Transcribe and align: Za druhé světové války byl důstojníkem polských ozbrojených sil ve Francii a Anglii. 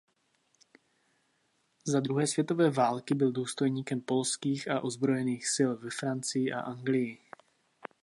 Za 1.85 1.99
druhé 1.99 2.27
světové 2.27 2.69
války 2.71 3.15
byl 3.15 3.31
důstojníkem 3.31 4.01
polských 4.01 4.67
ozbrojených 4.81 5.47
sil 5.55 5.69
ve 5.77 5.89
Francii 5.89 6.51
a 6.53 6.59
Anglii. 6.61 7.17